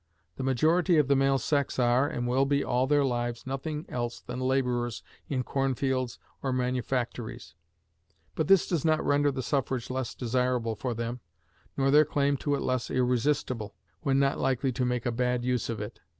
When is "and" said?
2.07-2.27